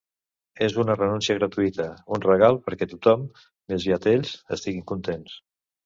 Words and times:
És 0.67 0.77
una 0.83 0.95
renúncia 0.97 1.35
gratuïta, 1.41 1.87
un 2.17 2.25
regal 2.25 2.59
perquè 2.65 2.91
tothom, 2.97 3.31
més 3.47 3.87
aviat 3.89 4.13
ells, 4.17 4.37
estiguin 4.59 4.93
contents. 4.95 5.43